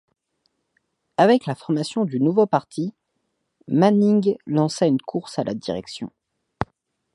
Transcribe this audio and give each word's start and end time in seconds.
Avec 1.17 1.45
la 1.45 1.53
formation 1.53 2.05
du 2.05 2.19
nouveau 2.19 2.47
parti, 2.47 2.91
Manning 3.67 4.35
lança 4.47 4.87
une 4.87 4.99
course 4.99 5.37
à 5.37 5.43
la 5.43 5.53
direction. 5.53 6.11